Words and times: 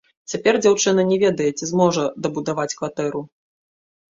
Цяпер 0.31 0.53
дзяўчына 0.65 1.01
не 1.09 1.17
ведае, 1.23 1.49
ці 1.59 1.69
зможа 1.73 2.07
дабудаваць 2.27 2.69
кватэру. 2.81 3.21